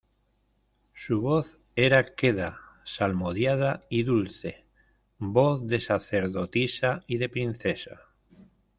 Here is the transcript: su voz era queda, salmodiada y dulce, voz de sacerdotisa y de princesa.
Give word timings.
su 0.95 1.21
voz 1.21 1.59
era 1.75 2.03
queda, 2.15 2.57
salmodiada 2.85 3.83
y 3.87 4.01
dulce, 4.01 4.65
voz 5.19 5.67
de 5.67 5.79
sacerdotisa 5.79 7.03
y 7.05 7.17
de 7.17 7.29
princesa. 7.29 7.99